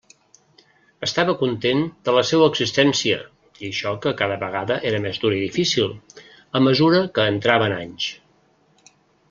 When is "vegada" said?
4.47-4.79